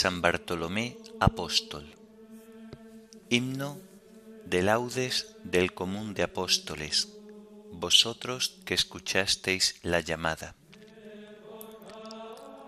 San 0.00 0.22
Bartolomé 0.22 0.96
Apóstol. 1.18 1.84
Himno 3.30 3.80
de 4.44 4.62
laudes 4.62 5.34
del 5.42 5.74
común 5.74 6.14
de 6.14 6.22
apóstoles, 6.22 7.18
vosotros 7.72 8.60
que 8.64 8.74
escuchasteis 8.74 9.80
la 9.82 9.98
llamada. 9.98 10.54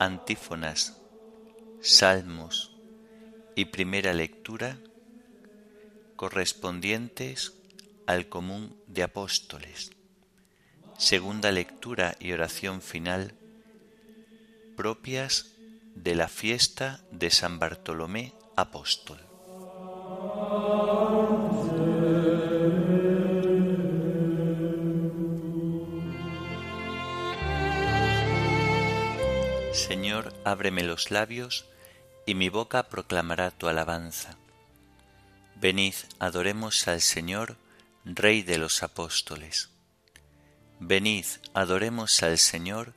Antífonas, 0.00 1.00
salmos 1.80 2.76
y 3.54 3.66
primera 3.66 4.12
lectura 4.12 4.80
correspondientes 6.16 7.52
al 8.08 8.28
común 8.28 8.76
de 8.88 9.04
apóstoles. 9.04 9.92
Segunda 10.98 11.52
lectura 11.52 12.16
y 12.18 12.32
oración 12.32 12.82
final 12.82 13.34
propias 14.74 15.59
de 16.02 16.14
la 16.14 16.28
fiesta 16.28 17.00
de 17.10 17.30
San 17.30 17.58
Bartolomé 17.58 18.32
Apóstol. 18.56 19.18
Señor, 29.74 30.32
ábreme 30.44 30.84
los 30.84 31.10
labios, 31.10 31.66
y 32.24 32.34
mi 32.34 32.48
boca 32.48 32.84
proclamará 32.84 33.50
tu 33.50 33.68
alabanza. 33.68 34.38
Venid, 35.56 35.94
adoremos 36.18 36.88
al 36.88 37.02
Señor, 37.02 37.58
Rey 38.06 38.42
de 38.42 38.56
los 38.56 38.82
apóstoles. 38.82 39.68
Venid, 40.78 41.26
adoremos 41.52 42.22
al 42.22 42.38
Señor, 42.38 42.94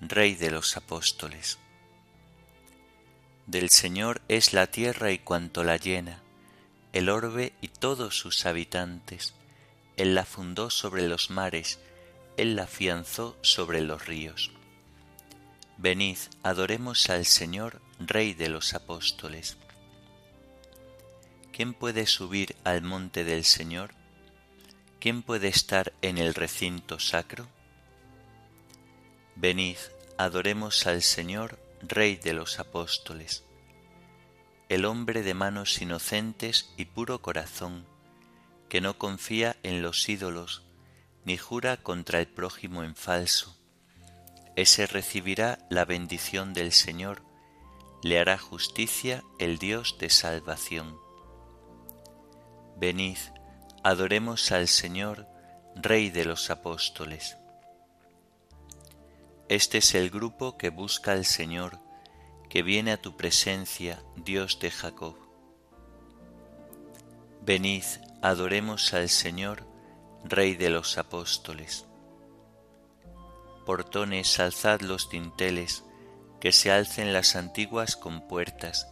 Rey 0.00 0.36
de 0.36 0.52
los 0.52 0.76
apóstoles. 0.76 1.58
Del 3.54 3.70
Señor 3.70 4.20
es 4.26 4.52
la 4.52 4.66
tierra 4.66 5.12
y 5.12 5.18
cuanto 5.20 5.62
la 5.62 5.76
llena, 5.76 6.20
el 6.92 7.08
orbe 7.08 7.52
y 7.60 7.68
todos 7.68 8.18
sus 8.18 8.46
habitantes. 8.46 9.32
Él 9.96 10.16
la 10.16 10.24
fundó 10.24 10.70
sobre 10.70 11.06
los 11.06 11.30
mares, 11.30 11.78
Él 12.36 12.56
la 12.56 12.64
afianzó 12.64 13.38
sobre 13.42 13.80
los 13.80 14.06
ríos. 14.06 14.50
Venid, 15.78 16.18
adoremos 16.42 17.08
al 17.10 17.26
Señor, 17.26 17.80
Rey 18.00 18.34
de 18.34 18.48
los 18.48 18.74
apóstoles. 18.74 19.56
¿Quién 21.52 21.74
puede 21.74 22.06
subir 22.06 22.56
al 22.64 22.82
monte 22.82 23.22
del 23.22 23.44
Señor? 23.44 23.94
¿Quién 24.98 25.22
puede 25.22 25.46
estar 25.46 25.92
en 26.02 26.18
el 26.18 26.34
recinto 26.34 26.98
sacro? 26.98 27.46
Venid, 29.36 29.76
adoremos 30.18 30.88
al 30.88 31.02
Señor, 31.02 31.60
Rey 31.86 32.16
de 32.16 32.32
los 32.32 32.58
apóstoles. 32.58 33.43
El 34.68 34.86
hombre 34.86 35.22
de 35.22 35.34
manos 35.34 35.80
inocentes 35.82 36.72
y 36.76 36.86
puro 36.86 37.20
corazón, 37.20 37.86
que 38.68 38.80
no 38.80 38.96
confía 38.96 39.56
en 39.62 39.82
los 39.82 40.08
ídolos, 40.08 40.62
ni 41.24 41.36
jura 41.36 41.76
contra 41.76 42.20
el 42.20 42.26
prójimo 42.26 42.82
en 42.82 42.96
falso. 42.96 43.56
Ese 44.56 44.86
recibirá 44.86 45.58
la 45.68 45.84
bendición 45.84 46.54
del 46.54 46.72
Señor, 46.72 47.22
le 48.02 48.18
hará 48.18 48.38
justicia 48.38 49.22
el 49.38 49.58
Dios 49.58 49.96
de 49.98 50.10
salvación. 50.10 50.96
Venid, 52.76 53.18
adoremos 53.82 54.50
al 54.50 54.68
Señor, 54.68 55.26
Rey 55.76 56.10
de 56.10 56.24
los 56.24 56.50
apóstoles. 56.50 57.36
Este 59.48 59.78
es 59.78 59.94
el 59.94 60.08
grupo 60.08 60.56
que 60.56 60.70
busca 60.70 61.12
al 61.12 61.24
Señor, 61.24 61.78
que 62.48 62.62
viene 62.62 62.92
a 62.92 63.00
tu 63.00 63.16
presencia, 63.16 64.02
Dios 64.16 64.58
de 64.60 64.70
Jacob. 64.70 65.16
Venid, 67.42 67.84
adoremos 68.22 68.94
al 68.94 69.08
Señor, 69.08 69.64
Rey 70.24 70.54
de 70.54 70.70
los 70.70 70.96
apóstoles. 70.96 71.84
Portones, 73.66 74.40
alzad 74.40 74.80
los 74.80 75.10
dinteles, 75.10 75.84
que 76.40 76.52
se 76.52 76.70
alcen 76.70 77.12
las 77.12 77.36
antiguas 77.36 77.96
compuertas, 77.96 78.88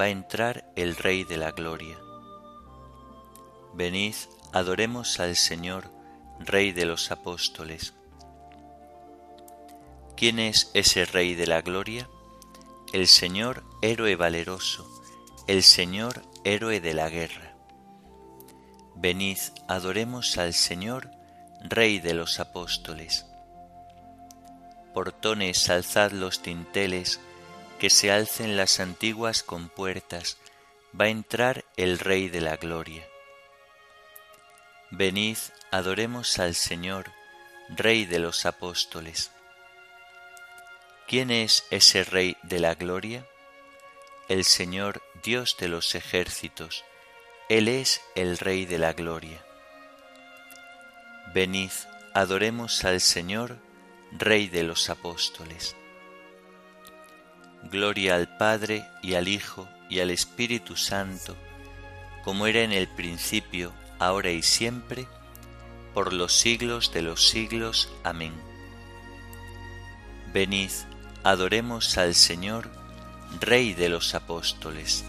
va 0.00 0.04
a 0.04 0.10
entrar 0.10 0.72
el 0.76 0.96
Rey 0.96 1.24
de 1.24 1.36
la 1.36 1.50
Gloria. 1.50 1.98
Venid, 3.74 4.14
adoremos 4.52 5.20
al 5.20 5.36
Señor, 5.36 5.90
Rey 6.38 6.72
de 6.72 6.84
los 6.84 7.10
apóstoles. 7.10 7.94
¿Quién 10.16 10.38
es 10.38 10.70
ese 10.74 11.06
Rey 11.06 11.34
de 11.34 11.46
la 11.46 11.62
Gloria? 11.62 12.08
El 12.92 13.06
Señor 13.06 13.62
héroe 13.82 14.16
valeroso, 14.16 14.84
el 15.46 15.62
Señor 15.62 16.22
héroe 16.42 16.80
de 16.80 16.92
la 16.92 17.08
guerra. 17.08 17.54
Venid, 18.96 19.38
adoremos 19.68 20.38
al 20.38 20.54
Señor, 20.54 21.08
Rey 21.62 22.00
de 22.00 22.14
los 22.14 22.40
apóstoles. 22.40 23.26
Portones, 24.92 25.70
alzad 25.70 26.10
los 26.10 26.42
tinteles, 26.42 27.20
que 27.78 27.90
se 27.90 28.10
alcen 28.10 28.56
las 28.56 28.80
antiguas 28.80 29.44
compuertas, 29.44 30.38
va 30.98 31.04
a 31.04 31.10
entrar 31.10 31.64
el 31.76 32.00
Rey 32.00 32.28
de 32.28 32.40
la 32.40 32.56
Gloria. 32.56 33.06
Venid, 34.90 35.38
adoremos 35.70 36.40
al 36.40 36.56
Señor, 36.56 37.12
Rey 37.68 38.04
de 38.04 38.18
los 38.18 38.46
apóstoles. 38.46 39.30
¿Quién 41.10 41.32
es 41.32 41.66
ese 41.70 42.04
Rey 42.04 42.36
de 42.44 42.60
la 42.60 42.76
Gloria? 42.76 43.26
El 44.28 44.44
Señor 44.44 45.02
Dios 45.24 45.56
de 45.58 45.66
los 45.66 45.96
ejércitos, 45.96 46.84
Él 47.48 47.66
es 47.66 48.00
el 48.14 48.38
Rey 48.38 48.64
de 48.64 48.78
la 48.78 48.92
Gloria. 48.92 49.44
Venid, 51.34 51.72
adoremos 52.14 52.84
al 52.84 53.00
Señor, 53.00 53.58
Rey 54.12 54.46
de 54.46 54.62
los 54.62 54.88
apóstoles. 54.88 55.74
Gloria 57.64 58.14
al 58.14 58.36
Padre 58.36 58.86
y 59.02 59.14
al 59.14 59.26
Hijo 59.26 59.68
y 59.88 59.98
al 59.98 60.12
Espíritu 60.12 60.76
Santo, 60.76 61.36
como 62.22 62.46
era 62.46 62.60
en 62.60 62.70
el 62.70 62.86
principio, 62.86 63.72
ahora 63.98 64.30
y 64.30 64.42
siempre, 64.42 65.08
por 65.92 66.12
los 66.12 66.32
siglos 66.34 66.92
de 66.94 67.02
los 67.02 67.28
siglos. 67.28 67.92
Amén. 68.04 68.32
Venid, 70.32 70.70
adoremos 71.22 71.98
al 71.98 72.14
Señor, 72.14 72.70
Rey 73.40 73.74
de 73.74 73.88
los 73.88 74.14
apóstoles. 74.14 75.04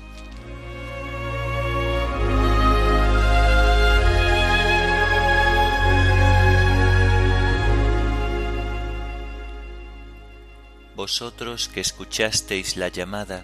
Vosotros 10.95 11.67
que 11.67 11.79
escuchasteis 11.79 12.78
la 12.78 12.89
llamada 12.89 13.43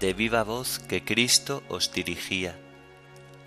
de 0.00 0.14
viva 0.14 0.42
voz 0.42 0.80
que 0.80 1.04
Cristo 1.04 1.62
os 1.68 1.92
dirigía, 1.92 2.58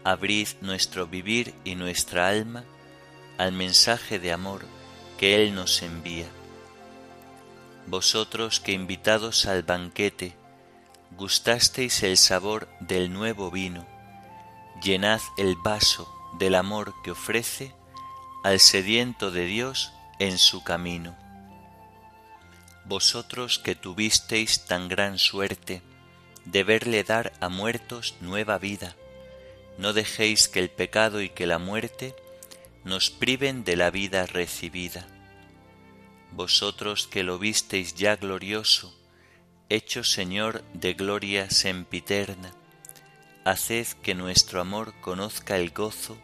abrid 0.05 0.47
nuestro 0.61 1.05
vivir 1.05 1.53
y 1.65 1.75
nuestra 1.75 2.29
alma 2.29 2.63
al 3.37 3.51
mensaje 3.51 4.19
de 4.19 4.31
amor 4.31 4.61
que 5.17 5.35
Él 5.35 5.53
nos 5.53 5.81
envía. 5.81 6.27
Vosotros 7.89 8.59
que 8.59 8.71
invitados 8.71 9.47
al 9.47 9.63
banquete 9.63 10.36
gustasteis 11.18 12.03
el 12.03 12.18
sabor 12.18 12.69
del 12.81 13.12
nuevo 13.12 13.50
vino, 13.50 13.83
llenad 14.83 15.19
el 15.39 15.56
vaso 15.56 16.07
del 16.38 16.53
amor 16.53 16.94
que 17.03 17.09
ofrece 17.09 17.74
al 18.44 18.59
sediento 18.59 19.31
de 19.31 19.45
Dios 19.45 19.91
en 20.19 20.38
su 20.38 20.63
camino. 20.63 21.18
Vosotros 22.86 23.57
que 23.57 23.74
tuvisteis 23.74 24.68
tan 24.68 24.88
gran 24.88 25.18
suerte 25.18 25.81
de 26.45 26.63
verle 26.63 27.03
dar 27.03 27.33
a 27.39 27.50
muertos 27.50 28.18
nueva 28.21 28.59
vida, 28.59 28.95
no 29.80 29.94
dejéis 29.94 30.47
que 30.47 30.59
el 30.59 30.69
pecado 30.69 31.24
y 31.24 31.30
que 31.30 31.47
la 31.47 31.57
muerte 31.57 32.15
nos 32.83 33.09
priven 33.09 33.63
de 33.63 33.77
la 33.77 33.89
vida 33.89 34.27
recibida 34.27 35.07
vosotros 36.31 37.07
que 37.07 37.23
lo 37.23 37.39
visteis 37.39 37.95
ya 37.95 38.15
glorioso, 38.15 38.95
hecho 39.69 40.03
Señor 40.03 40.63
de 40.73 40.93
gloria 40.93 41.49
sempiterna, 41.49 42.53
haced 43.45 43.87
que 44.01 44.15
nuestro 44.15 44.61
amor 44.61 44.93
conozca 45.01 45.57
el 45.57 45.71
gozo 45.71 46.17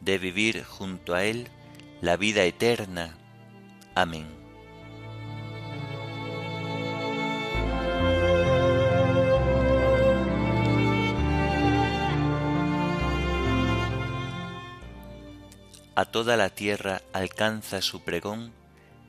de 0.00 0.18
vivir 0.18 0.64
junto 0.64 1.14
a 1.14 1.24
Él 1.24 1.48
la 2.00 2.16
vida 2.16 2.44
eterna. 2.44 3.16
Amén. 3.94 4.26
A 15.98 16.04
toda 16.04 16.36
la 16.36 16.50
tierra 16.50 17.00
alcanza 17.14 17.80
su 17.80 18.02
pregón 18.02 18.52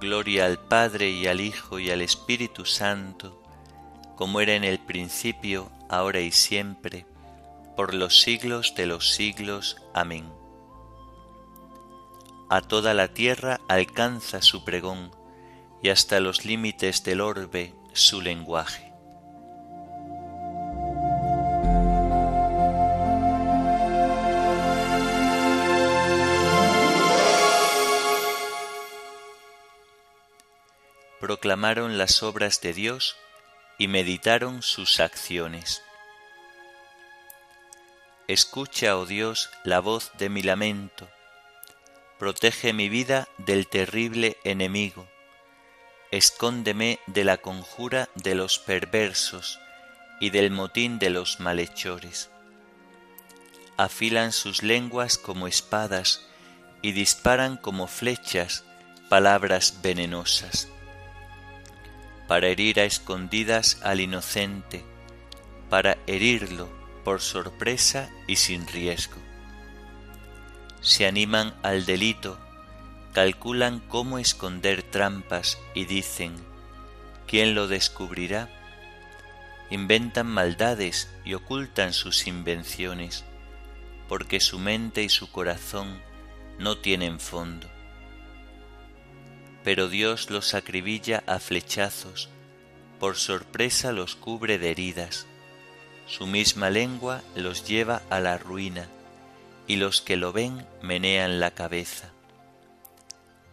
Gloria 0.00 0.46
al 0.46 0.58
Padre 0.58 1.10
y 1.10 1.26
al 1.26 1.40
Hijo 1.40 1.78
y 1.78 1.90
al 1.90 2.02
Espíritu 2.02 2.64
Santo, 2.64 3.40
como 4.16 4.40
era 4.40 4.54
en 4.54 4.64
el 4.64 4.78
principio, 4.78 5.70
ahora 5.88 6.20
y 6.20 6.32
siempre, 6.32 7.06
por 7.76 7.94
los 7.94 8.20
siglos 8.20 8.74
de 8.76 8.86
los 8.86 9.12
siglos. 9.12 9.76
Amén. 9.92 10.26
A 12.50 12.60
toda 12.60 12.94
la 12.94 13.08
tierra 13.08 13.60
alcanza 13.68 14.42
su 14.42 14.64
pregón, 14.64 15.10
y 15.82 15.90
hasta 15.90 16.20
los 16.20 16.44
límites 16.44 17.04
del 17.04 17.20
orbe 17.20 17.74
su 17.92 18.20
lenguaje. 18.20 18.83
Proclamaron 31.44 31.98
las 31.98 32.22
obras 32.22 32.62
de 32.62 32.72
Dios 32.72 33.16
y 33.76 33.86
meditaron 33.86 34.62
sus 34.62 34.98
acciones. 34.98 35.82
Escucha, 38.28 38.96
oh 38.96 39.04
Dios, 39.04 39.50
la 39.62 39.80
voz 39.80 40.10
de 40.16 40.30
mi 40.30 40.40
lamento, 40.40 41.06
protege 42.18 42.72
mi 42.72 42.88
vida 42.88 43.28
del 43.36 43.66
terrible 43.66 44.38
enemigo, 44.44 45.06
escóndeme 46.10 46.98
de 47.08 47.24
la 47.24 47.36
conjura 47.36 48.08
de 48.14 48.34
los 48.34 48.58
perversos 48.58 49.60
y 50.20 50.30
del 50.30 50.50
motín 50.50 50.98
de 50.98 51.10
los 51.10 51.40
malhechores. 51.40 52.30
Afilan 53.76 54.32
sus 54.32 54.62
lenguas 54.62 55.18
como 55.18 55.46
espadas 55.46 56.22
y 56.80 56.92
disparan 56.92 57.58
como 57.58 57.86
flechas 57.86 58.64
palabras 59.10 59.82
venenosas 59.82 60.68
para 62.28 62.48
herir 62.48 62.80
a 62.80 62.84
escondidas 62.84 63.80
al 63.82 64.00
inocente, 64.00 64.84
para 65.68 65.98
herirlo 66.06 66.68
por 67.04 67.20
sorpresa 67.20 68.10
y 68.26 68.36
sin 68.36 68.66
riesgo. 68.66 69.16
Se 70.80 71.06
animan 71.06 71.54
al 71.62 71.84
delito, 71.84 72.38
calculan 73.12 73.80
cómo 73.80 74.18
esconder 74.18 74.82
trampas 74.82 75.58
y 75.74 75.84
dicen, 75.84 76.34
¿quién 77.26 77.54
lo 77.54 77.68
descubrirá? 77.68 78.48
Inventan 79.70 80.26
maldades 80.26 81.10
y 81.24 81.34
ocultan 81.34 81.92
sus 81.92 82.26
invenciones, 82.26 83.24
porque 84.08 84.40
su 84.40 84.58
mente 84.58 85.02
y 85.02 85.08
su 85.08 85.30
corazón 85.30 86.02
no 86.58 86.78
tienen 86.78 87.18
fondo 87.18 87.73
pero 89.64 89.88
Dios 89.88 90.30
los 90.30 90.54
acribilla 90.54 91.24
a 91.26 91.40
flechazos, 91.40 92.28
por 93.00 93.16
sorpresa 93.16 93.92
los 93.92 94.14
cubre 94.14 94.58
de 94.58 94.70
heridas, 94.70 95.26
su 96.06 96.26
misma 96.26 96.68
lengua 96.68 97.22
los 97.34 97.66
lleva 97.66 98.02
a 98.10 98.20
la 98.20 98.36
ruina, 98.36 98.88
y 99.66 99.76
los 99.76 100.02
que 100.02 100.16
lo 100.16 100.32
ven 100.32 100.66
menean 100.82 101.40
la 101.40 101.52
cabeza. 101.52 102.10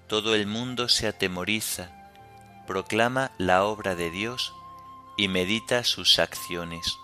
Todo 0.08 0.36
el 0.36 0.46
mundo 0.46 0.90
se 0.90 1.08
atemoriza, 1.08 1.90
proclama 2.68 3.32
la 3.38 3.64
obra 3.64 3.96
de 3.96 4.12
Dios 4.12 4.54
y 5.18 5.30
medita 5.30 5.86
sus 5.86 6.20
acciones. 6.20 6.98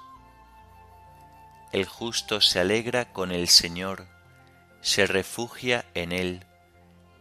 El 1.71 1.85
justo 1.85 2.41
se 2.41 2.59
alegra 2.59 3.13
con 3.13 3.31
el 3.31 3.47
Señor, 3.47 4.07
se 4.81 5.07
refugia 5.07 5.85
en 5.93 6.11
Él, 6.11 6.45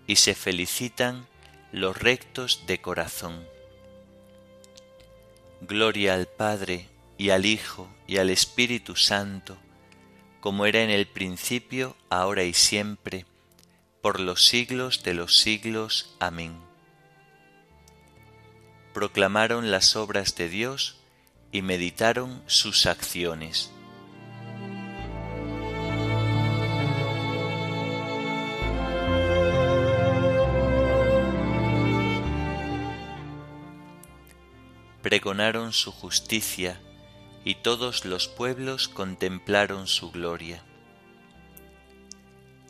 y 0.08 0.16
se 0.16 0.34
felicitan 0.34 1.26
los 1.76 1.98
rectos 1.98 2.62
de 2.66 2.80
corazón. 2.80 3.46
Gloria 5.60 6.14
al 6.14 6.26
Padre 6.26 6.88
y 7.18 7.28
al 7.28 7.44
Hijo 7.44 7.86
y 8.06 8.16
al 8.16 8.30
Espíritu 8.30 8.96
Santo, 8.96 9.58
como 10.40 10.64
era 10.64 10.82
en 10.82 10.88
el 10.88 11.06
principio, 11.06 11.94
ahora 12.08 12.44
y 12.44 12.54
siempre, 12.54 13.26
por 14.00 14.20
los 14.20 14.46
siglos 14.46 15.02
de 15.02 15.12
los 15.12 15.36
siglos. 15.38 16.16
Amén. 16.18 16.56
Proclamaron 18.94 19.70
las 19.70 19.96
obras 19.96 20.34
de 20.34 20.48
Dios 20.48 20.96
y 21.52 21.60
meditaron 21.60 22.42
sus 22.46 22.86
acciones. 22.86 23.70
Pregonaron 35.06 35.72
su 35.72 35.92
justicia, 35.92 36.80
y 37.44 37.54
todos 37.54 38.04
los 38.04 38.26
pueblos 38.26 38.88
contemplaron 38.88 39.86
su 39.86 40.10
gloria. 40.10 40.64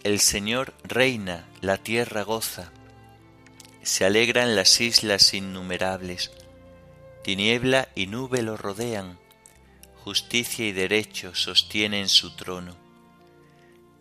El 0.04 0.20
Señor 0.20 0.74
reina, 0.84 1.48
la 1.62 1.78
tierra 1.78 2.24
goza, 2.24 2.72
se 3.82 4.04
alegran 4.04 4.54
las 4.54 4.82
islas 4.82 5.32
innumerables, 5.32 6.30
tiniebla 7.24 7.88
y 7.94 8.06
nube 8.06 8.42
lo 8.42 8.58
rodean, 8.58 9.18
justicia 10.04 10.66
y 10.66 10.72
derecho 10.72 11.34
sostienen 11.34 12.10
su 12.10 12.36
trono. 12.36 12.76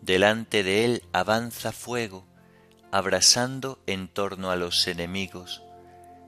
Delante 0.02 0.62
de 0.62 0.84
él 0.84 1.02
avanza 1.14 1.72
fuego, 1.72 2.26
abrasando 2.92 3.78
en 3.86 4.08
torno 4.08 4.50
a 4.50 4.56
los 4.56 4.86
enemigos 4.88 5.62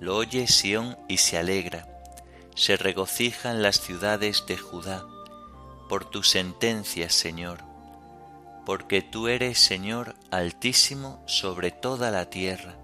lo 0.00 0.16
oye 0.16 0.46
Sión 0.46 0.96
y 1.08 1.18
se 1.18 1.36
alegra, 1.36 1.86
se 2.54 2.78
regocijan 2.78 3.62
las 3.62 3.82
ciudades 3.82 4.46
de 4.46 4.56
Judá, 4.56 5.06
por 5.90 6.06
tu 6.06 6.22
sentencia, 6.22 7.10
Señor, 7.10 7.58
porque 8.64 9.02
tú 9.02 9.28
eres, 9.28 9.58
Señor, 9.58 10.16
altísimo 10.30 11.22
sobre 11.26 11.70
toda 11.70 12.10
la 12.10 12.30
tierra, 12.30 12.76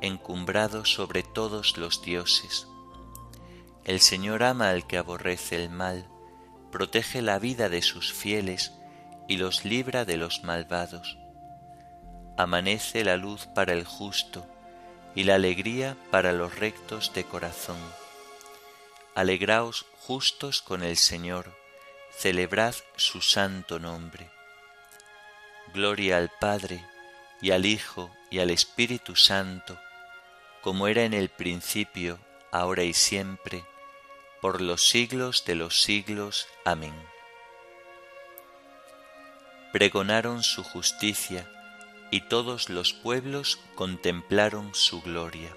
encumbrado 0.00 0.86
sobre 0.86 1.22
todos 1.22 1.76
los 1.76 2.02
dioses. 2.02 2.66
El 3.84 4.00
Señor 4.00 4.42
ama 4.42 4.70
al 4.70 4.86
que 4.86 4.96
aborrece 4.96 5.62
el 5.62 5.68
mal, 5.68 6.08
protege 6.72 7.20
la 7.20 7.38
vida 7.38 7.68
de 7.68 7.82
sus 7.82 8.14
fieles 8.14 8.72
y 9.28 9.36
los 9.36 9.66
libra 9.66 10.06
de 10.06 10.16
los 10.16 10.42
malvados. 10.42 11.18
amanece 12.38 13.04
la 13.04 13.16
luz 13.16 13.46
para 13.46 13.72
el 13.72 13.84
justo 13.84 14.46
y 15.16 15.24
la 15.24 15.34
alegría 15.34 15.96
para 16.12 16.32
los 16.32 16.56
rectos 16.56 17.12
de 17.14 17.24
corazón. 17.24 17.78
Alegraos 19.14 19.86
justos 19.98 20.60
con 20.60 20.84
el 20.84 20.98
Señor, 20.98 21.56
celebrad 22.12 22.74
su 22.96 23.22
santo 23.22 23.80
nombre. 23.80 24.30
Gloria 25.72 26.18
al 26.18 26.30
Padre, 26.38 26.84
y 27.40 27.50
al 27.50 27.64
Hijo, 27.64 28.14
y 28.30 28.40
al 28.40 28.50
Espíritu 28.50 29.16
Santo, 29.16 29.80
como 30.60 30.86
era 30.86 31.02
en 31.04 31.14
el 31.14 31.30
principio, 31.30 32.18
ahora 32.52 32.82
y 32.84 32.92
siempre, 32.92 33.64
por 34.42 34.60
los 34.60 34.86
siglos 34.86 35.44
de 35.46 35.54
los 35.54 35.80
siglos. 35.80 36.46
Amén. 36.64 36.94
Pregonaron 39.72 40.42
su 40.42 40.62
justicia, 40.62 41.50
y 42.10 42.20
todos 42.22 42.70
los 42.70 42.92
pueblos 42.92 43.58
contemplaron 43.74 44.74
su 44.74 45.02
gloria. 45.02 45.54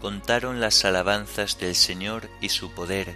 Contaron 0.00 0.60
las 0.60 0.84
alabanzas 0.84 1.58
del 1.58 1.74
Señor 1.74 2.30
y 2.40 2.48
su 2.48 2.72
poder, 2.72 3.14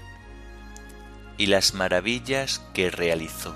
y 1.38 1.46
las 1.46 1.72
maravillas 1.72 2.58
que 2.74 2.90
realizó. 2.90 3.54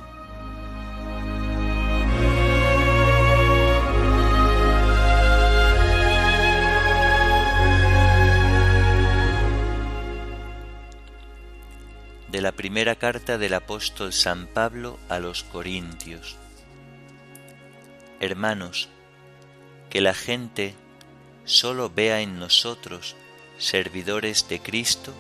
Primera 12.68 12.96
carta 12.96 13.38
del 13.38 13.54
apóstol 13.54 14.12
San 14.12 14.46
Pablo 14.46 14.98
a 15.08 15.20
los 15.20 15.42
Corintios. 15.42 16.36
Hermanos, 18.20 18.90
que 19.88 20.02
la 20.02 20.12
gente 20.12 20.74
solo 21.46 21.88
vea 21.88 22.20
en 22.20 22.38
nosotros 22.38 23.16
servidores 23.56 24.50
de 24.50 24.60
Cristo 24.60 25.14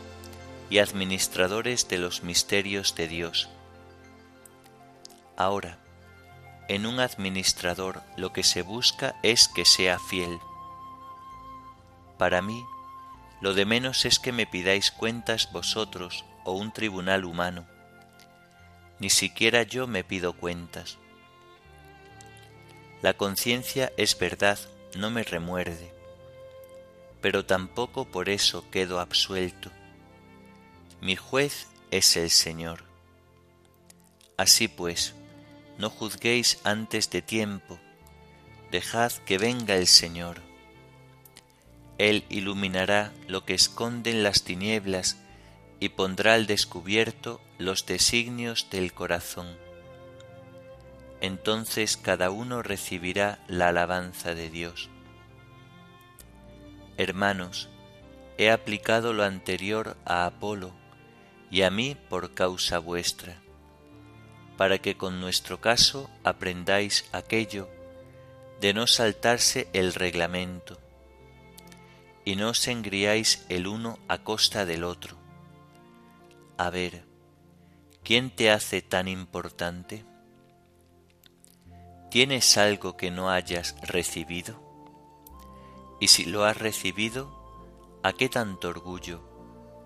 y 0.68 0.76
administradores 0.76 1.88
de 1.88 1.96
los 1.96 2.22
misterios 2.22 2.94
de 2.96 3.08
Dios. 3.08 3.48
Ahora, 5.34 5.78
en 6.68 6.84
un 6.84 7.00
administrador 7.00 8.02
lo 8.18 8.34
que 8.34 8.42
se 8.42 8.60
busca 8.60 9.14
es 9.22 9.48
que 9.48 9.64
sea 9.64 9.98
fiel. 9.98 10.38
Para 12.18 12.42
mí, 12.42 12.62
lo 13.40 13.54
de 13.54 13.64
menos 13.64 14.04
es 14.04 14.18
que 14.18 14.32
me 14.32 14.46
pidáis 14.46 14.90
cuentas 14.90 15.50
vosotros 15.50 16.26
o 16.48 16.52
un 16.52 16.72
tribunal 16.72 17.26
humano. 17.26 17.66
Ni 19.00 19.10
siquiera 19.10 19.64
yo 19.64 19.86
me 19.86 20.02
pido 20.02 20.32
cuentas. 20.32 20.96
La 23.02 23.12
conciencia 23.12 23.92
es 23.98 24.18
verdad, 24.18 24.58
no 24.96 25.10
me 25.10 25.24
remuerde, 25.24 25.92
pero 27.20 27.44
tampoco 27.44 28.06
por 28.06 28.30
eso 28.30 28.64
quedo 28.70 28.98
absuelto. 28.98 29.70
Mi 31.02 31.16
juez 31.16 31.68
es 31.90 32.16
el 32.16 32.30
Señor. 32.30 32.82
Así 34.38 34.68
pues, 34.68 35.14
no 35.76 35.90
juzguéis 35.90 36.60
antes 36.64 37.10
de 37.10 37.20
tiempo, 37.20 37.78
dejad 38.70 39.12
que 39.26 39.36
venga 39.36 39.76
el 39.76 39.86
Señor. 39.86 40.40
Él 41.98 42.24
iluminará 42.30 43.12
lo 43.26 43.44
que 43.44 43.52
esconden 43.52 44.22
las 44.22 44.44
tinieblas 44.44 45.18
y 45.80 45.90
pondrá 45.90 46.34
al 46.34 46.46
descubierto 46.46 47.40
los 47.58 47.86
designios 47.86 48.68
del 48.70 48.92
corazón. 48.92 49.56
Entonces 51.20 51.96
cada 51.96 52.30
uno 52.30 52.62
recibirá 52.62 53.40
la 53.48 53.68
alabanza 53.68 54.34
de 54.34 54.50
Dios. 54.50 54.88
Hermanos, 56.96 57.68
he 58.38 58.50
aplicado 58.50 59.12
lo 59.12 59.24
anterior 59.24 59.96
a 60.04 60.26
Apolo 60.26 60.72
y 61.50 61.62
a 61.62 61.70
mí 61.70 61.96
por 62.08 62.34
causa 62.34 62.78
vuestra, 62.78 63.40
para 64.56 64.78
que 64.78 64.96
con 64.96 65.20
nuestro 65.20 65.60
caso 65.60 66.10
aprendáis 66.24 67.08
aquello 67.12 67.68
de 68.60 68.74
no 68.74 68.86
saltarse 68.86 69.68
el 69.72 69.94
reglamento, 69.94 70.78
y 72.24 72.36
no 72.36 72.50
os 72.50 72.66
engriáis 72.66 73.46
el 73.48 73.66
uno 73.66 73.98
a 74.08 74.18
costa 74.18 74.66
del 74.66 74.84
otro 74.84 75.17
a 76.58 76.70
ver, 76.70 77.04
¿quién 78.02 78.34
te 78.34 78.50
hace 78.50 78.82
tan 78.82 79.06
importante? 79.06 80.04
¿Tienes 82.10 82.58
algo 82.58 82.96
que 82.96 83.12
no 83.12 83.30
hayas 83.30 83.76
recibido? 83.80 84.60
Y 86.00 86.08
si 86.08 86.24
lo 86.24 86.44
has 86.44 86.56
recibido, 86.56 87.30
¿a 88.02 88.12
qué 88.12 88.28
tanto 88.28 88.68
orgullo, 88.68 89.22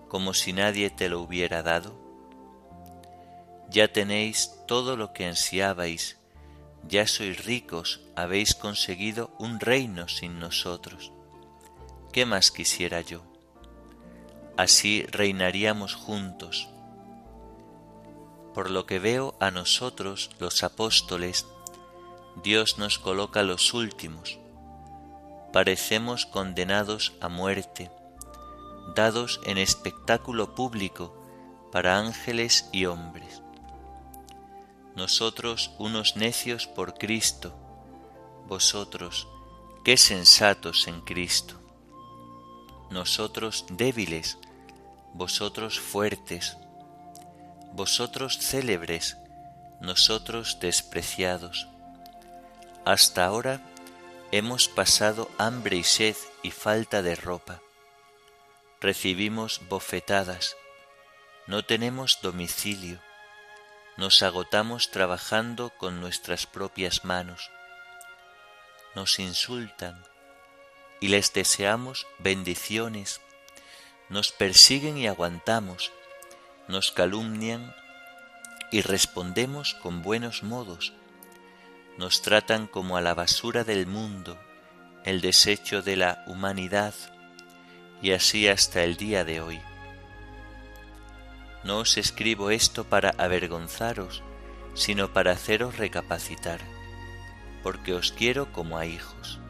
como 0.09 0.33
si 0.33 0.55
nadie 0.55 0.89
te 0.89 1.11
lo 1.11 1.21
hubiera 1.21 1.63
dado? 1.63 1.95
Ya 3.69 3.93
tenéis 3.93 4.55
todo 4.67 4.97
lo 4.97 5.13
que 5.13 5.27
ansiabais, 5.27 6.19
ya 6.89 7.07
sois 7.07 7.45
ricos, 7.45 8.01
habéis 8.17 8.55
conseguido 8.55 9.31
un 9.39 9.61
reino 9.61 10.09
sin 10.09 10.39
nosotros. 10.39 11.13
¿Qué 12.13 12.25
más 12.25 12.51
quisiera 12.51 13.03
yo? 13.03 13.32
Así 14.57 15.05
reinaríamos 15.11 15.95
juntos. 15.95 16.69
Por 18.55 18.71
lo 18.71 18.87
que 18.87 18.99
veo 18.99 19.35
a 19.41 19.51
nosotros, 19.51 20.31
los 20.39 20.63
apóstoles, 20.63 21.47
Dios 22.43 22.79
nos 22.79 22.99
coloca 22.99 23.43
los 23.43 23.73
últimos. 23.73 24.39
Parecemos 25.53 26.27
condenados 26.27 27.15
a 27.21 27.29
muerte, 27.29 27.91
dados 28.95 29.41
en 29.45 29.59
espectáculo 29.59 30.55
público 30.55 31.19
para 31.71 31.99
ángeles 31.99 32.69
y 32.73 32.87
hombres. 32.87 33.43
Nosotros 34.95 35.71
unos 35.79 36.17
necios 36.17 36.67
por 36.67 36.95
Cristo, 36.95 37.55
vosotros, 38.47 39.29
qué 39.85 39.97
sensatos 39.97 40.87
en 40.87 41.01
Cristo 41.01 41.62
nosotros 42.93 43.65
débiles, 43.71 44.39
vosotros 45.15 45.81
fuertes, 45.81 46.57
vosotros 47.73 48.39
célebres, 48.39 49.17
nosotros 49.81 50.59
despreciados. 50.61 51.69
Hasta 52.85 53.25
ahora 53.25 53.61
hemos 54.31 54.69
pasado 54.69 55.31
hambre 55.39 55.77
y 55.77 55.85
sed 55.85 56.17
y 56.43 56.51
falta 56.51 57.03
de 57.03 57.17
ropa. 57.17 57.61
Recibimos 58.81 59.61
bofetadas, 59.69 60.57
no 61.47 61.65
tenemos 61.65 62.19
domicilio, 62.21 63.01
nos 63.97 64.23
agotamos 64.23 64.91
trabajando 64.91 65.71
con 65.79 66.01
nuestras 66.01 66.47
propias 66.47 67.05
manos. 67.05 67.51
Nos 68.95 69.19
insultan, 69.19 70.03
y 71.03 71.09
les 71.09 71.33
deseamos 71.33 72.07
bendiciones. 72.21 73.21
Nos 74.09 74.31
persiguen 74.31 74.97
y 74.97 75.09
aguantamos, 75.09 75.91
nos 76.69 76.93
calumnian 76.93 77.75
y 78.71 78.83
respondemos 78.83 79.75
con 79.75 80.03
buenos 80.03 80.45
modos. 80.45 80.93
Nos 81.99 82.23
tratan 82.23 82.69
como 82.69 82.97
a 82.97 83.01
la 83.01 83.15
basura 83.15 83.65
del 83.65 83.89
mundo, 83.89 84.39
el 85.05 85.21
desecho 85.21 85.83
de 85.83 85.97
la 85.97 86.23
humanidad, 86.29 86.95
y 88.01 88.13
así 88.13 88.47
hasta 88.47 88.85
el 88.85 88.97
día 88.97 89.25
de 89.25 89.41
hoy. 89.41 89.61
No 91.65 91.79
os 91.79 91.97
escribo 91.97 92.51
esto 92.51 92.85
para 92.85 93.11
avergonzaros, 93.19 94.23
sino 94.75 95.13
para 95.13 95.33
haceros 95.33 95.79
recapacitar, 95.79 96.61
porque 97.65 97.93
os 97.93 98.13
quiero 98.13 98.53
como 98.53 98.79
a 98.79 98.87
hijos 98.87 99.42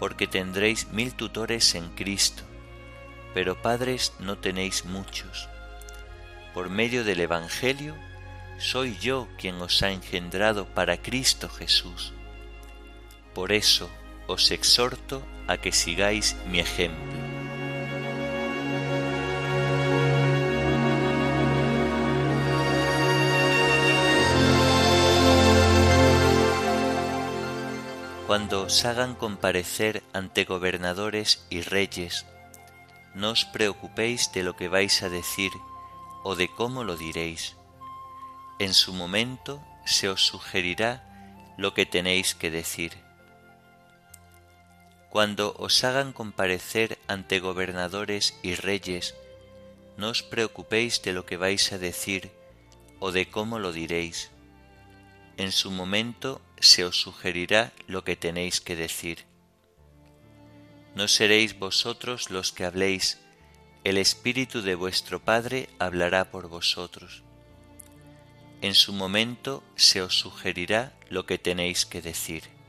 porque 0.00 0.26
tendréis 0.26 0.90
mil 0.92 1.12
tutores 1.12 1.74
en 1.74 1.90
Cristo, 1.90 2.42
pero 3.34 3.60
padres 3.60 4.14
no 4.18 4.38
tenéis 4.38 4.86
muchos. 4.86 5.48
Por 6.54 6.70
medio 6.70 7.04
del 7.04 7.20
Evangelio, 7.20 7.94
soy 8.58 8.96
yo 8.98 9.28
quien 9.38 9.56
os 9.60 9.82
ha 9.82 9.90
engendrado 9.90 10.64
para 10.66 11.02
Cristo 11.02 11.50
Jesús. 11.50 12.14
Por 13.34 13.52
eso 13.52 13.90
os 14.26 14.50
exhorto 14.50 15.22
a 15.46 15.58
que 15.58 15.70
sigáis 15.70 16.34
mi 16.46 16.60
ejemplo. 16.60 17.19
Cuando 28.30 28.62
os 28.62 28.84
hagan 28.84 29.16
comparecer 29.16 30.04
ante 30.12 30.44
gobernadores 30.44 31.44
y 31.50 31.62
reyes, 31.62 32.26
no 33.12 33.32
os 33.32 33.44
preocupéis 33.44 34.30
de 34.30 34.44
lo 34.44 34.54
que 34.54 34.68
vais 34.68 35.02
a 35.02 35.08
decir 35.08 35.50
o 36.22 36.36
de 36.36 36.46
cómo 36.46 36.84
lo 36.84 36.96
diréis. 36.96 37.56
En 38.60 38.72
su 38.72 38.94
momento 38.94 39.60
se 39.84 40.08
os 40.08 40.24
sugerirá 40.24 41.02
lo 41.58 41.74
que 41.74 41.86
tenéis 41.86 42.36
que 42.36 42.52
decir. 42.52 42.92
Cuando 45.10 45.56
os 45.58 45.82
hagan 45.82 46.12
comparecer 46.12 47.00
ante 47.08 47.40
gobernadores 47.40 48.38
y 48.44 48.54
reyes, 48.54 49.16
no 49.96 50.10
os 50.10 50.22
preocupéis 50.22 51.02
de 51.02 51.14
lo 51.14 51.26
que 51.26 51.36
vais 51.36 51.72
a 51.72 51.78
decir 51.78 52.30
o 53.00 53.10
de 53.10 53.28
cómo 53.28 53.58
lo 53.58 53.72
diréis. 53.72 54.30
En 55.36 55.50
su 55.50 55.72
momento 55.72 56.40
se 56.60 56.84
os 56.84 57.00
sugerirá 57.00 57.72
lo 57.86 58.04
que 58.04 58.16
tenéis 58.16 58.60
que 58.60 58.76
decir. 58.76 59.24
No 60.94 61.08
seréis 61.08 61.58
vosotros 61.58 62.30
los 62.30 62.52
que 62.52 62.64
habléis, 62.64 63.18
el 63.82 63.96
Espíritu 63.96 64.60
de 64.62 64.74
vuestro 64.74 65.20
Padre 65.20 65.68
hablará 65.78 66.30
por 66.30 66.48
vosotros. 66.48 67.22
En 68.60 68.74
su 68.74 68.92
momento 68.92 69.62
se 69.74 70.02
os 70.02 70.18
sugerirá 70.18 70.92
lo 71.08 71.24
que 71.24 71.38
tenéis 71.38 71.86
que 71.86 72.02
decir. 72.02 72.59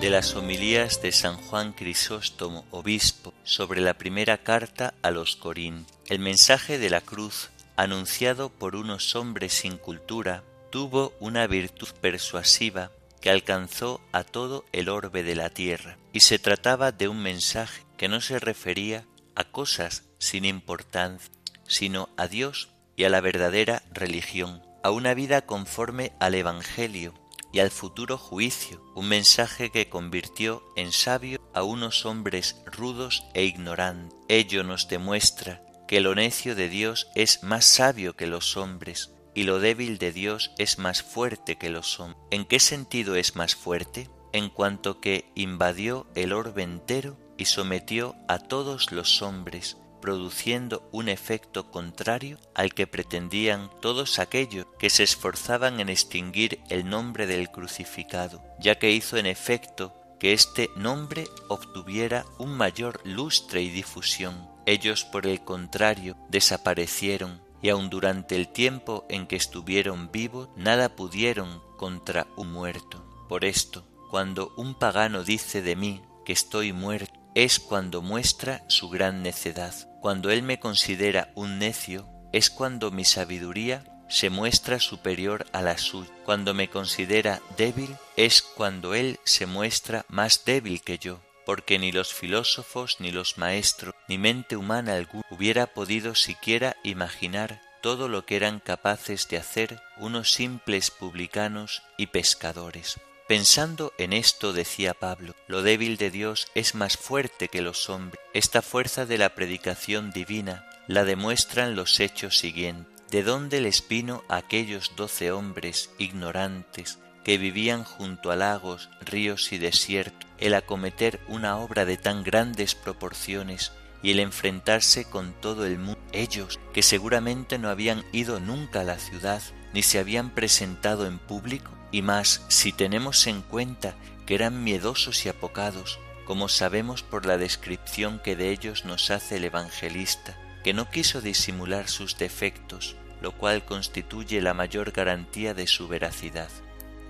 De 0.00 0.08
las 0.08 0.34
homilías 0.34 1.02
de 1.02 1.12
San 1.12 1.36
Juan 1.36 1.74
Crisóstomo, 1.74 2.64
obispo, 2.70 3.34
sobre 3.44 3.82
la 3.82 3.92
primera 3.92 4.38
carta 4.38 4.94
a 5.02 5.10
los 5.10 5.36
Corín. 5.36 5.84
El 6.06 6.20
mensaje 6.20 6.78
de 6.78 6.88
la 6.88 7.02
cruz, 7.02 7.50
anunciado 7.76 8.48
por 8.48 8.76
unos 8.76 9.14
hombres 9.14 9.52
sin 9.52 9.76
cultura, 9.76 10.42
tuvo 10.70 11.12
una 11.20 11.46
virtud 11.46 11.88
persuasiva 12.00 12.92
que 13.20 13.28
alcanzó 13.28 14.00
a 14.10 14.24
todo 14.24 14.64
el 14.72 14.88
orbe 14.88 15.22
de 15.22 15.34
la 15.34 15.50
tierra, 15.50 15.98
y 16.14 16.20
se 16.20 16.38
trataba 16.38 16.92
de 16.92 17.08
un 17.08 17.22
mensaje 17.22 17.84
que 17.98 18.08
no 18.08 18.22
se 18.22 18.38
refería 18.38 19.04
a 19.34 19.44
cosas 19.44 20.04
sin 20.18 20.46
importancia, 20.46 21.30
sino 21.68 22.08
a 22.16 22.26
Dios 22.26 22.70
y 22.96 23.04
a 23.04 23.10
la 23.10 23.20
verdadera 23.20 23.82
religión, 23.92 24.62
a 24.82 24.92
una 24.92 25.12
vida 25.12 25.42
conforme 25.42 26.12
al 26.20 26.34
Evangelio 26.34 27.19
y 27.52 27.60
al 27.60 27.70
futuro 27.70 28.18
juicio, 28.18 28.82
un 28.94 29.08
mensaje 29.08 29.70
que 29.70 29.88
convirtió 29.88 30.62
en 30.76 30.92
sabio 30.92 31.40
a 31.54 31.62
unos 31.62 32.06
hombres 32.06 32.56
rudos 32.66 33.24
e 33.34 33.44
ignorantes. 33.44 34.18
Ello 34.28 34.62
nos 34.64 34.88
demuestra 34.88 35.62
que 35.88 36.00
lo 36.00 36.14
necio 36.14 36.54
de 36.54 36.68
Dios 36.68 37.08
es 37.14 37.42
más 37.42 37.64
sabio 37.64 38.14
que 38.14 38.26
los 38.26 38.56
hombres, 38.56 39.12
y 39.34 39.44
lo 39.44 39.58
débil 39.58 39.98
de 39.98 40.12
Dios 40.12 40.52
es 40.58 40.78
más 40.78 41.02
fuerte 41.02 41.56
que 41.56 41.70
los 41.70 41.98
hombres. 41.98 42.22
¿En 42.30 42.44
qué 42.44 42.60
sentido 42.60 43.16
es 43.16 43.36
más 43.36 43.54
fuerte? 43.54 44.08
En 44.32 44.48
cuanto 44.50 45.00
que 45.00 45.30
invadió 45.34 46.06
el 46.14 46.32
orbe 46.32 46.62
entero 46.62 47.16
y 47.36 47.46
sometió 47.46 48.14
a 48.28 48.38
todos 48.38 48.92
los 48.92 49.22
hombres, 49.22 49.76
produciendo 50.00 50.88
un 50.92 51.08
efecto 51.08 51.70
contrario 51.70 52.38
al 52.54 52.74
que 52.74 52.86
pretendían 52.86 53.70
todos 53.80 54.18
aquellos 54.18 54.66
que 54.78 54.90
se 54.90 55.02
esforzaban 55.02 55.80
en 55.80 55.88
extinguir 55.88 56.60
el 56.68 56.88
nombre 56.88 57.26
del 57.26 57.50
crucificado, 57.50 58.42
ya 58.58 58.78
que 58.78 58.90
hizo 58.90 59.16
en 59.16 59.26
efecto 59.26 59.94
que 60.18 60.32
este 60.32 60.70
nombre 60.76 61.26
obtuviera 61.48 62.26
un 62.38 62.52
mayor 62.52 63.00
lustre 63.04 63.62
y 63.62 63.70
difusión. 63.70 64.48
Ellos, 64.66 65.04
por 65.04 65.26
el 65.26 65.42
contrario, 65.42 66.16
desaparecieron, 66.28 67.40
y 67.62 67.70
aun 67.70 67.90
durante 67.90 68.36
el 68.36 68.48
tiempo 68.48 69.06
en 69.08 69.26
que 69.26 69.36
estuvieron 69.36 70.12
vivos, 70.12 70.48
nada 70.56 70.94
pudieron 70.94 71.62
contra 71.76 72.26
un 72.36 72.52
muerto. 72.52 73.04
Por 73.28 73.44
esto, 73.44 73.84
cuando 74.10 74.52
un 74.56 74.74
pagano 74.74 75.24
dice 75.24 75.62
de 75.62 75.76
mí 75.76 76.02
que 76.24 76.32
estoy 76.32 76.72
muerto, 76.72 77.18
es 77.34 77.60
cuando 77.60 78.02
muestra 78.02 78.64
su 78.68 78.88
gran 78.88 79.22
necedad. 79.22 79.89
Cuando 80.00 80.30
él 80.30 80.42
me 80.42 80.58
considera 80.58 81.30
un 81.34 81.58
necio, 81.58 82.08
es 82.32 82.48
cuando 82.48 82.90
mi 82.90 83.04
sabiduría 83.04 83.84
se 84.08 84.30
muestra 84.30 84.80
superior 84.80 85.46
a 85.52 85.60
la 85.60 85.76
suya. 85.76 86.10
Cuando 86.24 86.54
me 86.54 86.70
considera 86.70 87.42
débil, 87.58 87.94
es 88.16 88.40
cuando 88.40 88.94
él 88.94 89.20
se 89.24 89.44
muestra 89.44 90.06
más 90.08 90.46
débil 90.46 90.80
que 90.80 90.98
yo, 90.98 91.20
porque 91.44 91.78
ni 91.78 91.92
los 91.92 92.14
filósofos, 92.14 92.96
ni 92.98 93.12
los 93.12 93.36
maestros, 93.36 93.94
ni 94.08 94.16
mente 94.16 94.56
humana 94.56 94.94
alguna 94.94 95.24
hubiera 95.30 95.66
podido 95.66 96.14
siquiera 96.14 96.76
imaginar 96.82 97.60
todo 97.82 98.08
lo 98.08 98.24
que 98.24 98.36
eran 98.36 98.58
capaces 98.58 99.28
de 99.28 99.36
hacer 99.36 99.82
unos 99.98 100.32
simples 100.32 100.90
publicanos 100.90 101.82
y 101.98 102.06
pescadores. 102.06 102.98
Pensando 103.30 103.92
en 103.96 104.12
esto, 104.12 104.52
decía 104.52 104.92
Pablo, 104.92 105.36
lo 105.46 105.62
débil 105.62 105.98
de 105.98 106.10
Dios 106.10 106.48
es 106.56 106.74
más 106.74 106.96
fuerte 106.96 107.46
que 107.46 107.62
los 107.62 107.88
hombres. 107.88 108.20
Esta 108.34 108.60
fuerza 108.60 109.06
de 109.06 109.18
la 109.18 109.36
predicación 109.36 110.10
divina 110.10 110.68
la 110.88 111.04
demuestran 111.04 111.76
los 111.76 112.00
hechos 112.00 112.38
siguientes. 112.38 112.92
¿De 113.08 113.22
dónde 113.22 113.60
les 113.60 113.86
vino 113.86 114.24
a 114.28 114.38
aquellos 114.38 114.96
doce 114.96 115.30
hombres 115.30 115.90
ignorantes 115.96 116.98
que 117.22 117.38
vivían 117.38 117.84
junto 117.84 118.32
a 118.32 118.36
lagos, 118.36 118.90
ríos 119.00 119.52
y 119.52 119.58
desiertos 119.58 120.28
el 120.38 120.52
acometer 120.54 121.20
una 121.28 121.56
obra 121.58 121.84
de 121.84 121.98
tan 121.98 122.24
grandes 122.24 122.74
proporciones 122.74 123.70
y 124.02 124.10
el 124.10 124.18
enfrentarse 124.18 125.04
con 125.04 125.34
todo 125.40 125.66
el 125.66 125.78
mundo? 125.78 126.00
Ellos, 126.10 126.58
que 126.72 126.82
seguramente 126.82 127.58
no 127.58 127.68
habían 127.68 128.04
ido 128.10 128.40
nunca 128.40 128.80
a 128.80 128.84
la 128.84 128.98
ciudad, 128.98 129.40
ni 129.72 129.82
se 129.82 129.98
habían 129.98 130.30
presentado 130.30 131.06
en 131.06 131.18
público, 131.18 131.70
y 131.92 132.02
más 132.02 132.44
si 132.48 132.72
tenemos 132.72 133.26
en 133.26 133.42
cuenta 133.42 133.94
que 134.26 134.34
eran 134.34 134.62
miedosos 134.62 135.26
y 135.26 135.28
apocados, 135.28 135.98
como 136.24 136.48
sabemos 136.48 137.02
por 137.02 137.26
la 137.26 137.38
descripción 137.38 138.20
que 138.20 138.36
de 138.36 138.50
ellos 138.50 138.84
nos 138.84 139.10
hace 139.10 139.36
el 139.36 139.44
evangelista, 139.44 140.38
que 140.62 140.72
no 140.72 140.90
quiso 140.90 141.20
disimular 141.20 141.88
sus 141.88 142.16
defectos, 142.16 142.96
lo 143.20 143.32
cual 143.32 143.64
constituye 143.64 144.40
la 144.40 144.54
mayor 144.54 144.92
garantía 144.92 145.54
de 145.54 145.66
su 145.66 145.88
veracidad. 145.88 146.50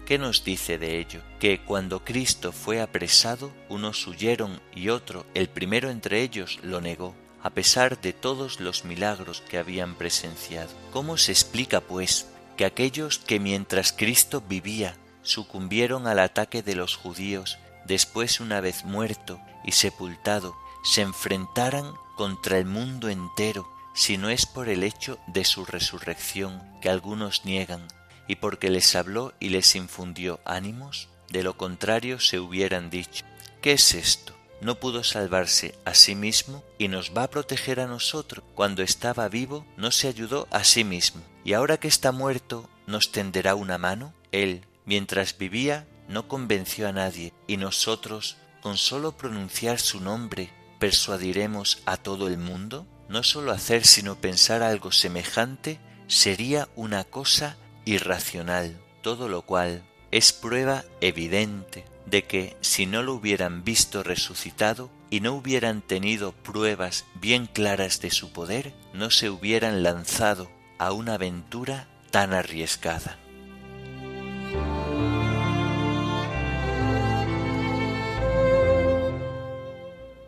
¿Qué 0.06 0.18
nos 0.18 0.42
dice 0.42 0.78
de 0.78 0.98
ello? 0.98 1.22
Que 1.38 1.60
cuando 1.60 2.04
Cristo 2.04 2.50
fue 2.50 2.80
apresado, 2.80 3.52
unos 3.68 4.06
huyeron 4.06 4.60
y 4.74 4.88
otro, 4.88 5.24
el 5.34 5.48
primero 5.48 5.90
entre 5.90 6.22
ellos, 6.22 6.58
lo 6.62 6.80
negó, 6.80 7.14
a 7.42 7.50
pesar 7.50 8.00
de 8.00 8.12
todos 8.12 8.58
los 8.58 8.84
milagros 8.84 9.40
que 9.48 9.58
habían 9.58 9.94
presenciado. 9.94 10.70
¿Cómo 10.92 11.16
se 11.16 11.30
explica, 11.30 11.80
pues, 11.80 12.26
que 12.60 12.66
aquellos 12.66 13.18
que 13.18 13.40
mientras 13.40 13.90
Cristo 13.90 14.42
vivía 14.46 14.94
sucumbieron 15.22 16.06
al 16.06 16.18
ataque 16.18 16.62
de 16.62 16.74
los 16.74 16.94
judíos, 16.94 17.56
después 17.86 18.38
una 18.38 18.60
vez 18.60 18.84
muerto 18.84 19.40
y 19.64 19.72
sepultado, 19.72 20.54
se 20.84 21.00
enfrentaran 21.00 21.94
contra 22.18 22.58
el 22.58 22.66
mundo 22.66 23.08
entero, 23.08 23.66
si 23.94 24.18
no 24.18 24.28
es 24.28 24.44
por 24.44 24.68
el 24.68 24.82
hecho 24.82 25.18
de 25.26 25.46
su 25.46 25.64
resurrección 25.64 26.62
que 26.82 26.90
algunos 26.90 27.46
niegan, 27.46 27.88
y 28.28 28.36
porque 28.36 28.68
les 28.68 28.94
habló 28.94 29.32
y 29.40 29.48
les 29.48 29.74
infundió 29.74 30.38
ánimos, 30.44 31.08
de 31.30 31.42
lo 31.42 31.56
contrario 31.56 32.20
se 32.20 32.40
hubieran 32.40 32.90
dicho, 32.90 33.24
¿qué 33.62 33.72
es 33.72 33.94
esto? 33.94 34.36
No 34.60 34.78
pudo 34.78 35.04
salvarse 35.04 35.74
a 35.84 35.94
sí 35.94 36.14
mismo 36.14 36.62
y 36.78 36.88
nos 36.88 37.12
va 37.16 37.24
a 37.24 37.30
proteger 37.30 37.80
a 37.80 37.86
nosotros. 37.86 38.44
Cuando 38.54 38.82
estaba 38.82 39.28
vivo 39.28 39.66
no 39.76 39.90
se 39.90 40.08
ayudó 40.08 40.48
a 40.50 40.64
sí 40.64 40.84
mismo 40.84 41.22
y 41.44 41.54
ahora 41.54 41.78
que 41.78 41.88
está 41.88 42.12
muerto 42.12 42.68
nos 42.86 43.12
tenderá 43.12 43.54
una 43.54 43.78
mano. 43.78 44.14
Él, 44.32 44.66
mientras 44.84 45.36
vivía, 45.36 45.86
no 46.08 46.28
convenció 46.28 46.88
a 46.88 46.92
nadie 46.92 47.32
y 47.46 47.56
nosotros, 47.56 48.36
con 48.60 48.76
solo 48.76 49.16
pronunciar 49.16 49.80
su 49.80 50.00
nombre, 50.00 50.50
persuadiremos 50.78 51.82
a 51.86 51.96
todo 51.96 52.26
el 52.26 52.38
mundo. 52.38 52.86
No 53.08 53.22
solo 53.22 53.52
hacer 53.52 53.86
sino 53.86 54.16
pensar 54.16 54.62
algo 54.62 54.92
semejante 54.92 55.80
sería 56.06 56.68
una 56.76 57.04
cosa 57.04 57.56
irracional, 57.84 58.80
todo 59.02 59.28
lo 59.28 59.42
cual 59.42 59.84
es 60.10 60.32
prueba 60.32 60.84
evidente 61.00 61.84
de 62.10 62.24
que 62.24 62.56
si 62.60 62.86
no 62.86 63.02
lo 63.02 63.14
hubieran 63.14 63.62
visto 63.62 64.02
resucitado 64.02 64.90
y 65.10 65.20
no 65.20 65.34
hubieran 65.34 65.80
tenido 65.80 66.32
pruebas 66.32 67.04
bien 67.14 67.46
claras 67.46 68.00
de 68.00 68.10
su 68.10 68.32
poder, 68.32 68.74
no 68.92 69.10
se 69.10 69.30
hubieran 69.30 69.82
lanzado 69.82 70.50
a 70.78 70.92
una 70.92 71.14
aventura 71.14 71.88
tan 72.10 72.32
arriesgada. 72.32 73.18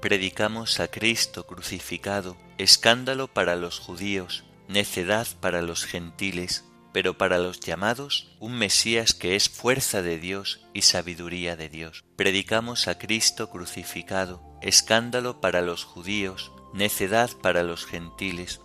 Predicamos 0.00 0.80
a 0.80 0.88
Cristo 0.88 1.46
crucificado, 1.46 2.36
escándalo 2.58 3.28
para 3.28 3.54
los 3.54 3.78
judíos, 3.78 4.44
necedad 4.68 5.28
para 5.40 5.62
los 5.62 5.84
gentiles, 5.84 6.64
pero 6.92 7.16
para 7.16 7.38
los 7.38 7.60
llamados 7.60 8.36
un 8.38 8.54
Mesías 8.54 9.14
que 9.14 9.34
es 9.34 9.48
fuerza 9.48 10.02
de 10.02 10.18
Dios 10.18 10.60
y 10.74 10.82
sabiduría 10.82 11.56
de 11.56 11.68
Dios. 11.68 12.04
Predicamos 12.16 12.88
a 12.88 12.98
Cristo 12.98 13.50
crucificado, 13.50 14.42
escándalo 14.60 15.40
para 15.40 15.62
los 15.62 15.84
judíos, 15.84 16.52
necedad 16.74 17.30
para 17.42 17.62
los 17.62 17.86
gentiles, 17.86 18.60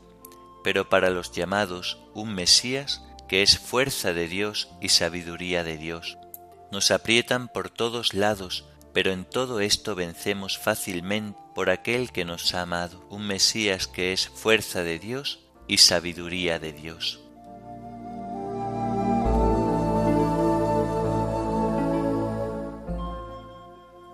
pero 0.64 0.90
para 0.90 1.10
los 1.10 1.32
llamados 1.32 1.98
un 2.14 2.34
Mesías 2.36 3.02
que 3.28 3.42
es 3.42 3.58
fuerza 3.60 4.14
de 4.14 4.28
Dios 4.28 4.70
y 4.82 4.90
sabiduría 4.90 5.64
de 5.64 5.78
Dios. 5.78 6.18
Nos 6.72 6.92
aprietan 6.92 7.48
por 7.48 7.70
todos 7.70 8.14
lados, 8.14 8.66
pero 8.94 9.12
en 9.12 9.26
todo 9.26 9.60
esto 9.60 9.96
vencemos 9.96 10.58
fácilmente 10.58 11.38
por 11.56 11.70
aquel 11.70 12.12
que 12.12 12.26
nos 12.26 12.54
ha 12.54 12.62
amado, 12.62 13.08
un 13.10 13.26
Mesías 13.26 13.88
que 13.88 14.14
es 14.14 14.28
fuerza 14.28 14.84
de 14.84 15.00
Dios 15.00 15.40
y 15.68 15.78
sabiduría 15.78 16.60
de 16.60 16.74
Dios. 16.74 17.27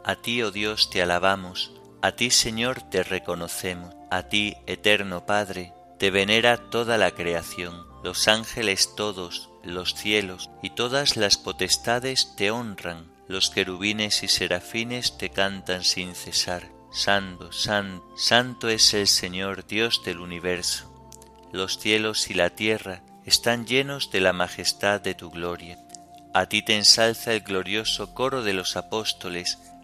A 0.03 0.15
ti, 0.15 0.41
oh 0.41 0.51
Dios, 0.51 0.89
te 0.89 1.01
alabamos, 1.01 1.71
a 2.01 2.11
ti, 2.11 2.29
Señor, 2.29 2.81
te 2.81 3.03
reconocemos, 3.03 3.95
a 4.11 4.23
ti, 4.23 4.57
eterno 4.67 5.25
Padre, 5.25 5.73
te 5.97 6.11
venera 6.11 6.69
toda 6.69 6.97
la 6.97 7.11
creación, 7.11 7.85
los 8.03 8.27
ángeles 8.27 8.95
todos, 8.95 9.49
los 9.63 9.95
cielos 9.95 10.49
y 10.61 10.71
todas 10.71 11.15
las 11.15 11.37
potestades 11.37 12.35
te 12.35 12.51
honran, 12.51 13.13
los 13.29 13.49
querubines 13.49 14.23
y 14.23 14.27
serafines 14.27 15.17
te 15.17 15.29
cantan 15.29 15.85
sin 15.85 16.13
cesar. 16.13 16.69
Santo, 16.91 17.51
santo, 17.53 18.05
santo 18.17 18.69
es 18.69 18.93
el 18.93 19.07
Señor 19.07 19.65
Dios 19.65 20.03
del 20.03 20.19
universo. 20.19 20.93
Los 21.51 21.79
cielos 21.79 22.29
y 22.29 22.33
la 22.33 22.49
tierra 22.49 23.01
están 23.25 23.65
llenos 23.65 24.11
de 24.11 24.19
la 24.19 24.33
majestad 24.33 24.99
de 24.99 25.15
tu 25.15 25.31
gloria. 25.31 25.79
A 26.33 26.47
ti 26.47 26.61
te 26.61 26.75
ensalza 26.75 27.33
el 27.33 27.41
glorioso 27.41 28.13
coro 28.13 28.43
de 28.43 28.53
los 28.53 28.75
apóstoles, 28.75 29.59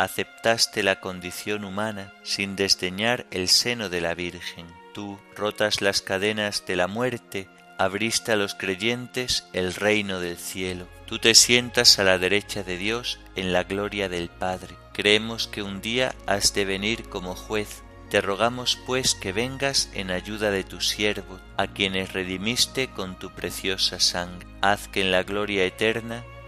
aceptaste 0.00 0.82
la 0.82 0.98
condición 0.98 1.62
humana 1.62 2.14
sin 2.22 2.56
desdeñar 2.56 3.26
el 3.30 3.48
seno 3.48 3.90
de 3.90 4.00
la 4.00 4.14
Virgen. 4.14 4.66
Tú, 4.94 5.18
rotas 5.36 5.82
las 5.82 6.00
cadenas 6.00 6.64
de 6.66 6.74
la 6.74 6.86
muerte, 6.86 7.48
abriste 7.76 8.32
a 8.32 8.36
los 8.36 8.54
creyentes 8.54 9.46
el 9.52 9.74
reino 9.74 10.18
del 10.18 10.38
cielo. 10.38 10.88
Tú 11.04 11.18
te 11.18 11.34
sientas 11.34 11.98
a 11.98 12.04
la 12.04 12.16
derecha 12.16 12.62
de 12.62 12.78
Dios 12.78 13.20
en 13.36 13.52
la 13.52 13.64
gloria 13.64 14.08
del 14.08 14.30
Padre. 14.30 14.74
Creemos 14.94 15.48
que 15.48 15.62
un 15.62 15.82
día 15.82 16.14
has 16.26 16.54
de 16.54 16.64
venir 16.64 17.10
como 17.10 17.34
juez. 17.36 17.82
Te 18.08 18.22
rogamos 18.22 18.78
pues 18.86 19.14
que 19.14 19.32
vengas 19.32 19.90
en 19.92 20.10
ayuda 20.10 20.50
de 20.50 20.64
tu 20.64 20.80
siervo, 20.80 21.38
a 21.58 21.66
quienes 21.66 22.14
redimiste 22.14 22.88
con 22.88 23.18
tu 23.18 23.32
preciosa 23.34 24.00
sangre. 24.00 24.48
Haz 24.62 24.88
que 24.88 25.02
en 25.02 25.10
la 25.10 25.24
gloria 25.24 25.66
eterna 25.66 26.24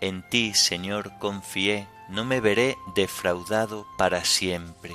En 0.00 0.28
ti, 0.28 0.52
Señor, 0.52 1.18
confié, 1.18 1.88
no 2.08 2.24
me 2.24 2.40
veré 2.40 2.76
defraudado 2.94 3.86
para 3.96 4.24
siempre. 4.24 4.94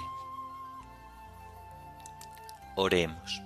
Oremos. 2.75 3.41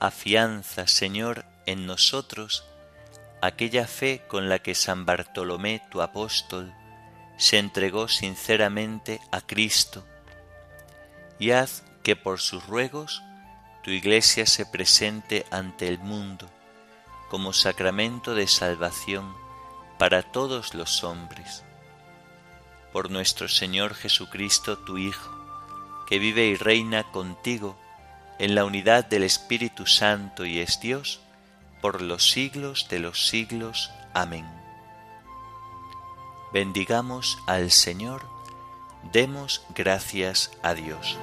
Afianza, 0.00 0.88
Señor, 0.88 1.44
en 1.64 1.86
nosotros 1.86 2.64
aquella 3.40 3.86
fe 3.86 4.22
con 4.26 4.48
la 4.48 4.58
que 4.58 4.74
San 4.74 5.06
Bartolomé, 5.06 5.80
tu 5.90 6.02
apóstol, 6.02 6.74
se 7.36 7.58
entregó 7.58 8.08
sinceramente 8.08 9.20
a 9.30 9.40
Cristo, 9.40 10.04
y 11.38 11.52
haz 11.52 11.84
que 12.02 12.16
por 12.16 12.40
sus 12.40 12.66
ruegos 12.66 13.22
tu 13.84 13.90
iglesia 13.90 14.46
se 14.46 14.66
presente 14.66 15.46
ante 15.50 15.86
el 15.86 15.98
mundo 15.98 16.50
como 17.28 17.52
sacramento 17.52 18.34
de 18.34 18.46
salvación 18.46 19.34
para 19.98 20.22
todos 20.22 20.74
los 20.74 21.04
hombres. 21.04 21.64
Por 22.92 23.10
nuestro 23.10 23.48
Señor 23.48 23.94
Jesucristo, 23.94 24.78
tu 24.78 24.98
Hijo, 24.98 25.30
que 26.06 26.18
vive 26.18 26.46
y 26.46 26.56
reina 26.56 27.04
contigo 27.10 27.76
en 28.38 28.54
la 28.54 28.64
unidad 28.64 29.04
del 29.04 29.22
Espíritu 29.22 29.86
Santo 29.86 30.44
y 30.44 30.60
es 30.60 30.80
Dios, 30.80 31.20
por 31.80 32.02
los 32.02 32.30
siglos 32.30 32.88
de 32.88 33.00
los 33.00 33.28
siglos. 33.28 33.90
Amén. 34.14 34.46
Bendigamos 36.52 37.38
al 37.46 37.70
Señor, 37.70 38.22
demos 39.12 39.64
gracias 39.74 40.50
a 40.62 40.74
Dios. 40.74 41.18